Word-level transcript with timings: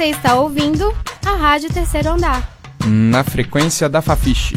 Você 0.00 0.06
está 0.06 0.34
ouvindo 0.34 0.96
a 1.26 1.36
Rádio 1.36 1.70
Terceiro 1.70 2.08
Andar. 2.08 2.58
Na 2.86 3.22
frequência 3.22 3.86
da 3.86 4.00
Fafiche. 4.00 4.54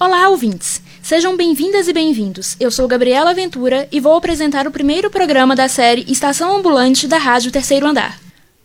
Olá, 0.00 0.30
ouvintes! 0.30 0.80
Sejam 1.02 1.36
bem-vindas 1.36 1.86
e 1.86 1.92
bem-vindos. 1.92 2.56
Eu 2.58 2.70
sou 2.70 2.88
Gabriela 2.88 3.34
Ventura 3.34 3.86
e 3.92 4.00
vou 4.00 4.16
apresentar 4.16 4.66
o 4.66 4.70
primeiro 4.70 5.10
programa 5.10 5.54
da 5.54 5.68
série 5.68 6.10
Estação 6.10 6.56
Ambulante 6.56 7.06
da 7.06 7.18
Rádio 7.18 7.52
Terceiro 7.52 7.86
Andar. 7.86 8.18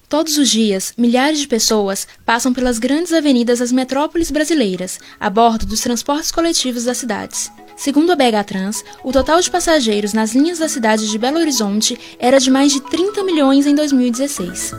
Todos 0.07 0.37
os 0.37 0.49
dias, 0.49 0.93
milhares 0.97 1.39
de 1.39 1.47
pessoas 1.49 2.07
passam 2.25 2.53
pelas 2.53 2.79
grandes 2.79 3.11
avenidas 3.11 3.59
das 3.59 3.73
metrópoles 3.73 4.31
brasileiras, 4.31 5.01
a 5.19 5.29
bordo 5.29 5.65
dos 5.65 5.81
transportes 5.81 6.31
coletivos 6.31 6.85
das 6.85 6.95
cidades. 6.95 7.51
Segundo 7.77 8.11
a 8.11 8.15
BH 8.15 8.43
Trans, 8.47 8.83
o 9.03 9.11
total 9.11 9.39
de 9.39 9.51
passageiros 9.51 10.11
nas 10.11 10.33
linhas 10.33 10.57
da 10.57 10.67
cidade 10.67 11.07
de 11.07 11.17
Belo 11.17 11.37
Horizonte 11.37 11.97
era 12.17 12.39
de 12.39 12.49
mais 12.49 12.73
de 12.73 12.81
30 12.81 13.23
milhões 13.23 13.67
em 13.67 13.75
2016. 13.75 14.73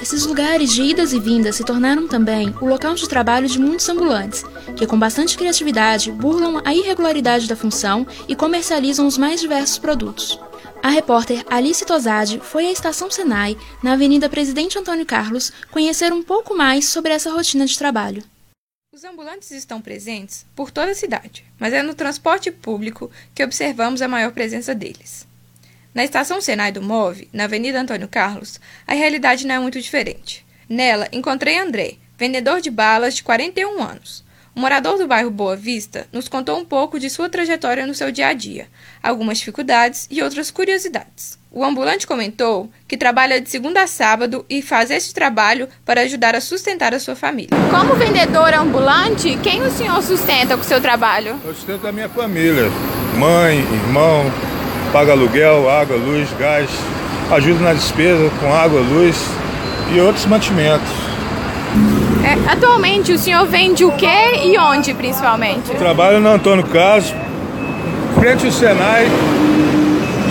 Esses 0.00 0.24
lugares 0.24 0.72
de 0.72 0.82
idas 0.82 1.12
e 1.12 1.18
vindas 1.18 1.56
se 1.56 1.64
tornaram 1.64 2.06
também 2.06 2.54
o 2.60 2.66
local 2.66 2.94
de 2.94 3.08
trabalho 3.08 3.48
de 3.48 3.58
muitos 3.58 3.88
ambulantes, 3.88 4.44
que 4.76 4.86
com 4.86 4.96
bastante 4.96 5.36
criatividade 5.36 6.12
burlam 6.12 6.62
a 6.64 6.72
irregularidade 6.72 7.48
da 7.48 7.56
função 7.56 8.06
e 8.28 8.36
comercializam 8.36 9.04
os 9.06 9.18
mais 9.18 9.40
diversos 9.40 9.76
produtos. 9.76 10.38
A 10.80 10.90
repórter 10.90 11.44
Alice 11.50 11.84
Tosade 11.84 12.40
foi 12.40 12.66
à 12.66 12.70
estação 12.70 13.10
Senai, 13.10 13.56
na 13.82 13.94
Avenida 13.94 14.28
Presidente 14.28 14.78
Antônio 14.78 15.04
Carlos, 15.04 15.52
conhecer 15.72 16.12
um 16.12 16.22
pouco 16.22 16.56
mais 16.56 16.86
sobre 16.86 17.12
essa 17.12 17.32
rotina 17.32 17.66
de 17.66 17.76
trabalho. 17.76 18.22
Os 18.94 19.02
ambulantes 19.02 19.50
estão 19.50 19.80
presentes 19.80 20.46
por 20.54 20.70
toda 20.70 20.92
a 20.92 20.94
cidade, 20.94 21.44
mas 21.58 21.72
é 21.72 21.82
no 21.82 21.94
transporte 21.94 22.52
público 22.52 23.10
que 23.34 23.42
observamos 23.42 24.00
a 24.00 24.06
maior 24.06 24.30
presença 24.30 24.72
deles. 24.72 25.26
Na 25.92 26.04
estação 26.04 26.40
Senai 26.40 26.70
do 26.70 26.80
MOVE, 26.80 27.28
na 27.32 27.42
Avenida 27.42 27.80
Antônio 27.80 28.06
Carlos, 28.06 28.60
a 28.86 28.94
realidade 28.94 29.48
não 29.48 29.56
é 29.56 29.58
muito 29.58 29.80
diferente. 29.80 30.46
Nela, 30.68 31.08
encontrei 31.10 31.58
André, 31.58 31.96
vendedor 32.16 32.60
de 32.60 32.70
balas 32.70 33.16
de 33.16 33.24
41 33.24 33.82
anos. 33.82 34.22
O 34.56 34.60
morador 34.60 34.96
do 34.98 35.08
bairro 35.08 35.32
Boa 35.32 35.56
Vista 35.56 36.06
nos 36.12 36.28
contou 36.28 36.56
um 36.56 36.64
pouco 36.64 37.00
de 37.00 37.10
sua 37.10 37.28
trajetória 37.28 37.84
no 37.84 37.94
seu 37.94 38.12
dia 38.12 38.28
a 38.28 38.32
dia, 38.32 38.68
algumas 39.02 39.38
dificuldades 39.38 40.06
e 40.08 40.22
outras 40.22 40.48
curiosidades. 40.48 41.36
O 41.50 41.64
ambulante 41.64 42.06
comentou 42.06 42.70
que 42.86 42.96
trabalha 42.96 43.40
de 43.40 43.50
segunda 43.50 43.82
a 43.82 43.88
sábado 43.88 44.46
e 44.48 44.62
faz 44.62 44.92
este 44.92 45.12
trabalho 45.12 45.68
para 45.84 46.02
ajudar 46.02 46.36
a 46.36 46.40
sustentar 46.40 46.94
a 46.94 47.00
sua 47.00 47.16
família. 47.16 47.50
Como 47.68 47.96
vendedor 47.96 48.54
ambulante, 48.54 49.36
quem 49.42 49.60
o 49.60 49.70
senhor 49.72 50.00
sustenta 50.04 50.56
com 50.56 50.62
o 50.62 50.66
seu 50.66 50.80
trabalho? 50.80 51.40
Eu 51.44 51.52
sustento 51.52 51.88
a 51.88 51.90
minha 51.90 52.08
família, 52.08 52.70
mãe, 53.18 53.58
irmão, 53.58 54.32
paga 54.92 55.12
aluguel, 55.12 55.68
água, 55.68 55.96
luz, 55.96 56.28
gás, 56.38 56.70
ajuda 57.32 57.58
na 57.58 57.72
despesa 57.72 58.30
com 58.38 58.54
água, 58.54 58.80
luz 58.80 59.16
e 59.92 60.00
outros 60.00 60.26
mantimentos. 60.26 60.90
É, 62.24 62.50
atualmente 62.50 63.12
o 63.12 63.18
senhor 63.18 63.46
vende 63.46 63.84
o 63.84 63.92
que 63.92 64.06
e 64.06 64.58
onde 64.58 64.94
principalmente? 64.94 65.70
Trabalho 65.74 66.20
no 66.20 66.28
Antônio 66.30 66.64
Carlos, 66.64 67.14
frente 68.18 68.46
ao 68.46 68.52
Senai, 68.52 69.06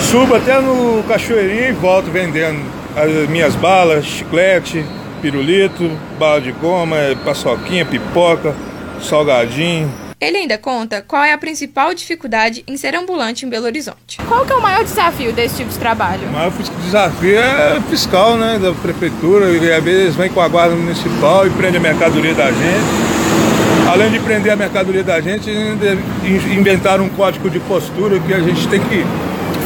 subo 0.09 0.35
até 0.35 0.59
no 0.59 1.03
Cachoeirinho 1.03 1.69
e 1.69 1.72
volto 1.73 2.09
vendendo 2.09 2.59
as 2.95 3.30
minhas 3.30 3.55
balas, 3.55 4.05
chiclete, 4.05 4.85
pirulito, 5.22 5.89
bala 6.19 6.41
de 6.41 6.52
goma, 6.52 6.97
paçoquinha, 7.23 7.85
pipoca, 7.85 8.55
salgadinho. 9.02 10.03
Ele 10.23 10.38
ainda 10.38 10.57
conta 10.57 11.03
qual 11.05 11.21
é 11.21 11.33
a 11.33 11.38
principal 11.38 11.93
dificuldade 11.93 12.63
em 12.66 12.77
ser 12.77 12.95
ambulante 12.95 13.45
em 13.45 13.49
Belo 13.49 13.66
Horizonte. 13.66 14.19
Qual 14.25 14.45
que 14.45 14.53
é 14.53 14.55
o 14.55 14.61
maior 14.61 14.81
desafio 14.81 15.33
desse 15.33 15.57
tipo 15.57 15.69
de 15.69 15.77
trabalho? 15.77 16.25
O 16.29 16.31
maior 16.31 16.49
desafio 16.85 17.38
é 17.38 17.81
fiscal, 17.89 18.38
né, 18.38 18.57
da 18.57 18.71
prefeitura, 18.71 19.49
e 19.49 19.69
às 19.69 19.83
vezes 19.83 20.16
vem 20.16 20.29
com 20.29 20.39
a 20.39 20.47
guarda 20.47 20.77
municipal 20.77 21.45
e 21.45 21.49
prende 21.49 21.75
a 21.75 21.79
mercadoria 21.81 22.33
da 22.33 22.45
gente. 22.45 23.13
Além 23.91 24.12
de 24.12 24.19
prender 24.22 24.53
a 24.53 24.56
mercadoria 24.56 25.03
da 25.03 25.19
gente, 25.19 25.51
inventaram 26.57 27.03
um 27.03 27.09
código 27.09 27.50
de 27.50 27.59
postura 27.59 28.17
que 28.17 28.33
a 28.33 28.39
gente 28.39 28.66
tem 28.69 28.79
que 28.79 29.06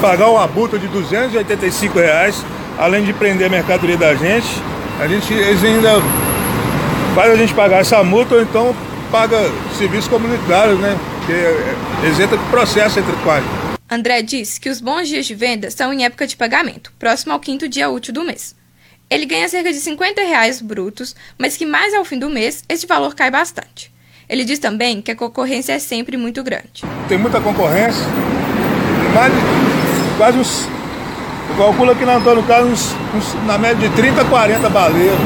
pagar 0.01 0.27
uma 0.27 0.47
multa 0.47 0.79
de 0.79 0.87
285 0.87 1.99
reais, 1.99 2.43
além 2.79 3.05
de 3.05 3.13
prender 3.13 3.45
a 3.45 3.49
mercadoria 3.49 3.95
da 3.95 4.15
gente. 4.15 4.47
A 4.99 5.07
gente, 5.07 5.31
eles 5.31 5.63
ainda 5.63 6.01
faz 7.13 7.31
a 7.31 7.35
gente 7.35 7.53
pagar 7.53 7.77
essa 7.77 8.03
multa 8.03 8.33
ou 8.33 8.41
então 8.41 8.75
paga 9.11 9.37
serviço 9.77 10.09
comunitário, 10.09 10.75
né? 10.77 10.97
Que 11.25 11.33
é, 11.33 12.09
isenta 12.09 12.37
processo 12.49 12.99
entre 12.99 13.13
quatro. 13.23 13.47
André 13.89 14.21
diz 14.21 14.57
que 14.57 14.69
os 14.69 14.81
bons 14.81 15.07
dias 15.07 15.25
de 15.25 15.33
venda 15.33 15.71
são 15.71 15.93
em 15.93 16.03
época 16.03 16.27
de 16.27 16.35
pagamento, 16.35 16.91
próximo 16.99 17.31
ao 17.31 17.39
quinto 17.39 17.69
dia 17.69 17.89
útil 17.89 18.13
do 18.13 18.23
mês. 18.23 18.55
Ele 19.09 19.25
ganha 19.25 19.47
cerca 19.47 19.71
de 19.71 19.79
50 19.79 20.21
reais 20.21 20.61
brutos, 20.61 21.15
mas 21.37 21.55
que 21.55 21.65
mais 21.65 21.93
ao 21.93 22.03
fim 22.03 22.19
do 22.19 22.29
mês 22.29 22.63
esse 22.67 22.85
valor 22.85 23.15
cai 23.15 23.31
bastante. 23.31 23.91
Ele 24.27 24.43
diz 24.43 24.59
também 24.59 25.01
que 25.01 25.11
a 25.11 25.15
concorrência 25.15 25.71
é 25.71 25.79
sempre 25.79 26.17
muito 26.17 26.43
grande. 26.43 26.83
Tem 27.07 27.17
muita 27.17 27.39
concorrência, 27.39 28.05
mais 29.13 29.31
quase 30.17 30.37
uns. 30.37 30.67
Eu 31.49 31.55
calculo 31.55 31.91
aqui 31.91 32.03
na 32.03 32.17
Antônio 32.17 32.43
Carlos 32.43 32.73
uns, 32.73 32.95
uns, 33.15 33.45
na 33.45 33.57
média 33.57 33.87
de 33.87 33.95
30 33.95 34.21
a 34.21 34.25
40 34.25 34.69
baleiros. 34.69 35.17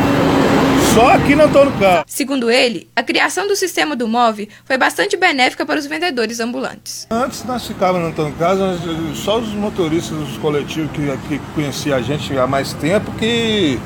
Só 0.93 1.07
aqui 1.11 1.35
no 1.35 1.43
Antônio 1.43 1.71
Carlos. 1.79 2.03
Segundo 2.05 2.51
ele, 2.51 2.89
a 2.93 3.01
criação 3.01 3.47
do 3.47 3.55
sistema 3.55 3.95
do 3.95 4.09
MOVE 4.09 4.49
foi 4.65 4.77
bastante 4.77 5.15
benéfica 5.15 5.65
para 5.65 5.79
os 5.79 5.85
vendedores 5.85 6.41
ambulantes. 6.41 7.07
Antes 7.09 7.45
nós 7.45 7.65
ficávamos 7.65 8.01
no 8.01 8.07
Antônio 8.09 8.33
Carlos, 8.37 8.77
só 9.15 9.39
os 9.39 9.47
motoristas 9.53 10.17
dos 10.17 10.37
coletivos 10.37 10.91
que, 10.91 11.17
que 11.29 11.39
conheciam 11.55 11.97
a 11.97 12.01
gente 12.01 12.37
há 12.37 12.45
mais 12.45 12.73
tempo 12.73 13.09
que. 13.13 13.79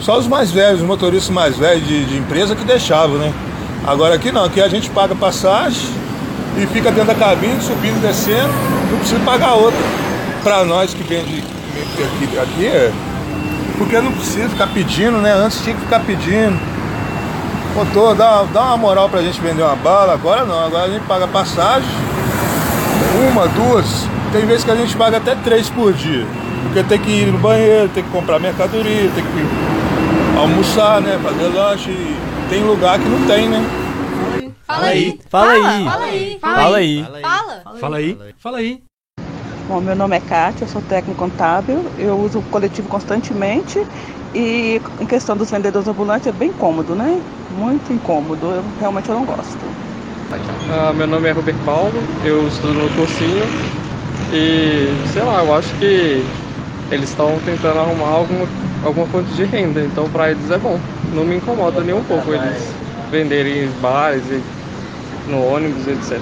Só 0.00 0.18
os 0.18 0.26
mais 0.26 0.50
velhos, 0.50 0.82
os 0.82 0.86
motoristas 0.86 1.30
mais 1.30 1.56
velhos 1.56 1.86
de, 1.88 2.04
de 2.04 2.18
empresa 2.18 2.54
que 2.54 2.64
deixavam, 2.64 3.16
né? 3.16 3.32
Agora 3.86 4.14
aqui 4.14 4.30
não, 4.30 4.44
aqui 4.44 4.60
a 4.60 4.68
gente 4.68 4.90
paga 4.90 5.14
passagem 5.14 5.88
e 6.62 6.66
fica 6.66 6.92
dentro 6.92 7.06
da 7.06 7.14
cabine, 7.14 7.62
subindo, 7.62 7.98
descendo, 8.02 8.52
não 8.90 8.98
precisa 8.98 9.20
pagar 9.20 9.54
outra. 9.54 9.80
Para 10.44 10.66
nós 10.66 10.92
que 10.92 11.02
vende 11.02 11.42
aqui, 11.42 12.38
aqui 12.38 12.66
é. 12.66 12.92
Porque 13.78 14.00
não 14.00 14.12
precisa 14.12 14.48
ficar 14.48 14.68
pedindo, 14.68 15.18
né? 15.18 15.32
Antes 15.32 15.62
tinha 15.62 15.74
que 15.74 15.82
ficar 15.82 16.00
pedindo. 16.00 16.58
Motor, 17.74 18.14
dá, 18.14 18.42
dá 18.44 18.64
uma 18.68 18.76
moral 18.78 19.08
pra 19.08 19.20
gente 19.20 19.40
vender 19.40 19.62
uma 19.62 19.76
bala, 19.76 20.14
agora 20.14 20.46
não, 20.46 20.58
agora 20.64 20.84
a 20.84 20.88
gente 20.88 21.04
paga 21.04 21.28
passagem, 21.28 21.90
uma, 23.30 23.46
duas, 23.48 24.08
tem 24.32 24.46
vezes 24.46 24.64
que 24.64 24.70
a 24.70 24.76
gente 24.76 24.96
paga 24.96 25.18
até 25.18 25.34
três 25.34 25.68
por 25.68 25.92
dia. 25.92 26.26
Porque 26.62 26.82
tem 26.82 26.98
que 26.98 27.10
ir 27.10 27.26
no 27.32 27.38
banheiro, 27.38 27.88
tem 27.90 28.02
que 28.02 28.10
comprar 28.10 28.38
mercadoria, 28.38 29.10
tem 29.14 29.24
que 29.24 30.38
almoçar, 30.38 31.00
né? 31.00 31.18
Fazer 31.22 31.48
lanche. 31.48 32.16
Tem 32.48 32.62
lugar 32.62 32.98
que 32.98 33.08
não 33.08 33.26
tem, 33.26 33.48
né? 33.48 33.64
Fala 34.66 34.86
aí. 34.86 35.20
Fala 35.30 35.52
aí. 35.52 35.84
Fala 35.84 36.04
aí. 36.04 36.38
Fala 36.40 36.76
aí. 36.76 37.04
Fala. 37.22 37.62
Fala 37.80 37.96
aí. 37.96 38.18
Fala 38.38 38.58
aí. 38.58 38.82
Bom, 39.68 39.80
meu 39.80 39.96
nome 39.96 40.16
é 40.16 40.20
Kátia, 40.20 40.62
eu 40.62 40.68
sou 40.68 40.80
técnico 40.80 41.18
contábil, 41.18 41.84
eu 41.98 42.16
uso 42.16 42.38
o 42.38 42.42
coletivo 42.42 42.88
constantemente 42.88 43.84
e 44.32 44.80
em 45.00 45.06
questão 45.06 45.36
dos 45.36 45.50
vendedores 45.50 45.88
ambulantes 45.88 46.28
é 46.28 46.32
bem 46.32 46.52
cômodo, 46.52 46.94
né? 46.94 47.20
Muito 47.50 47.92
incômodo, 47.92 48.46
eu 48.46 48.64
realmente 48.78 49.08
eu 49.08 49.16
não 49.16 49.24
gosto. 49.24 49.58
Ah, 50.70 50.92
meu 50.92 51.08
nome 51.08 51.28
é 51.28 51.32
Roberto 51.32 51.58
Paulo, 51.64 51.92
eu 52.24 52.46
estudo 52.46 52.74
no 52.74 52.88
cursinho 52.90 53.42
e 54.32 54.86
sei 55.12 55.22
lá, 55.24 55.42
eu 55.42 55.52
acho 55.52 55.74
que 55.80 56.24
eles 56.92 57.10
estão 57.10 57.36
tentando 57.44 57.80
arrumar 57.80 58.06
alguma, 58.06 58.46
alguma 58.84 59.06
fonte 59.08 59.30
de 59.34 59.42
renda, 59.42 59.80
então 59.80 60.08
para 60.10 60.30
eles 60.30 60.48
é 60.48 60.58
bom. 60.58 60.78
Não 61.12 61.24
me 61.24 61.38
incomoda 61.38 61.82
nem 61.82 61.92
um 61.92 62.04
pouco 62.04 62.32
eles 62.32 62.72
venderem 63.10 63.64
em 63.64 63.70
bares 63.80 64.22
e 64.30 64.40
no 65.28 65.44
ônibus, 65.44 65.88
etc. 65.88 66.20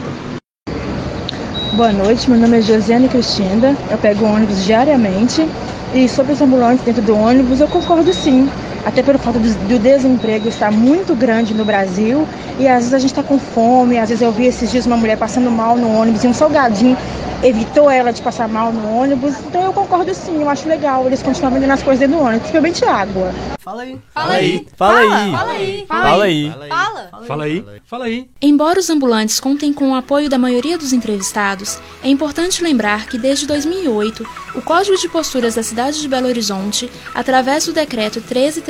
Boa 1.77 1.93
noite, 1.93 2.31
meu 2.31 2.39
nome 2.39 2.59
é 2.59 2.61
Josiane 2.61 3.09
Cristina, 3.09 3.77
eu 3.91 3.99
pego 3.99 4.25
ônibus 4.27 4.65
diariamente. 4.65 5.45
E 5.93 6.09
sobre 6.09 6.33
os 6.33 6.41
ambulantes 6.41 6.85
dentro 6.85 7.03
do 7.03 7.17
ônibus 7.17 7.61
eu 7.61 7.67
concordo 7.67 8.13
sim, 8.13 8.49
até 8.85 9.03
pelo 9.03 9.19
fato 9.19 9.39
do 9.39 9.79
desemprego 9.79 10.49
estar 10.49 10.71
muito 10.71 11.15
grande 11.15 11.55
no 11.55 11.65
Brasil 11.65 12.27
e 12.59 12.69
às 12.69 12.79
vezes 12.79 12.95
a 12.95 12.99
gente 12.99 13.11
está 13.11 13.23
com 13.23 13.39
fome, 13.39 13.99
às 13.99 14.09
vezes 14.09 14.23
eu 14.23 14.31
vi 14.31 14.47
esses 14.47 14.71
dias 14.71 14.87
uma 14.87 14.97
mulher 14.97 15.17
passando 15.17 15.51
mal 15.51 15.77
no 15.77 15.91
ônibus 15.97 16.25
e 16.25 16.29
um 16.29 16.35
salgadinho 16.35 16.97
evitou 17.43 17.91
ela 17.91 18.13
de 18.13 18.23
passar 18.23 18.49
mal 18.49 18.73
no 18.73 18.97
ônibus, 18.97 19.35
então 19.41 19.63
eu 19.63 19.73
concordo 19.73 20.15
sim, 20.15 20.41
eu 20.41 20.49
acho 20.49 20.67
legal 20.67 21.07
eles 21.07 21.23
continuarem 21.23 21.61
vendendo 21.61 21.75
as 21.75 21.83
coisas 21.83 22.01
dentro 22.01 22.17
do 22.17 22.23
ônibus, 22.23 22.51
principalmente 22.51 22.85
água. 22.85 23.33
Fala 23.59 23.83
aí. 23.83 23.99
Fala 24.15 24.35
aí. 24.35 24.67
Fala 24.77 24.99
aí. 24.99 25.27
Fala 25.27 25.53
aí. 25.53 25.87
Fala 25.87 26.25
aí. 26.25 26.69
Fala. 26.69 27.09
Fala 27.27 27.45
aí. 27.45 27.65
Fala 27.87 28.05
aí. 28.05 28.31
Embora 28.41 28.79
os 28.79 28.91
ambulantes 28.91 29.41
contem 29.41 29.73
com 29.73 29.91
o 29.91 29.95
apoio 29.95 30.29
da 30.29 30.39
maioria 30.39 30.77
dos 30.77 30.93
entrevistados, 30.93 31.79
é 32.03 32.09
importante 32.09 32.63
lembrar 32.63 33.07
que 33.07 33.17
desde 33.17 33.47
2008, 33.47 34.27
o 34.55 34.63
Código 34.63 34.97
de 34.99 35.09
Posturas 35.09 35.55
da 35.55 35.63
cidade 35.63 36.01
de 36.01 36.09
Belo 36.09 36.29
Horizonte, 36.29 36.91
através 37.15 37.65
do 37.65 37.73
decreto 37.73 38.21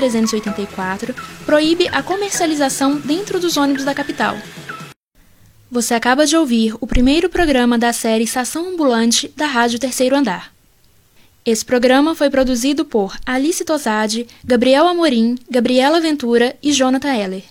13384, 0.09 1.15
proíbe 1.45 1.89
a 1.89 2.03
comercialização 2.03 2.97
dentro 2.97 3.41
dos 3.41 3.57
ônibus 3.57 3.85
da 3.85 3.95
capital. 3.95 4.37
Você 5.71 5.95
acaba 5.95 6.27
de 6.27 6.37
ouvir 6.37 6.75
o 6.81 6.87
primeiro 6.87 7.29
programa 7.29 7.77
da 7.77 7.93
série 7.93 8.25
Estação 8.25 8.69
Ambulante 8.69 9.33
da 9.37 9.47
Rádio 9.47 9.79
Terceiro 9.79 10.15
Andar. 10.15 10.53
Esse 11.45 11.65
programa 11.65 12.15
foi 12.15 12.31
produzido 12.31 12.85
por 12.85 13.17
Alice 13.27 13.65
Tosade, 13.65 14.27
Gabriel 14.45 14.87
Amorim, 14.87 15.37
Gabriela 15.51 16.01
Ventura 16.01 16.57
e 16.63 16.73
Jonathan 16.73 17.13
Heller. 17.13 17.43